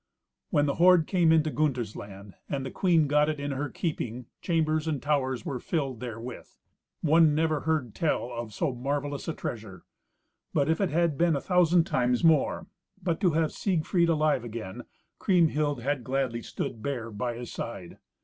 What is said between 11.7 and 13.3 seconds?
times more, but